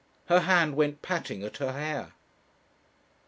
[0.29, 2.13] Her hand went patting at her hair.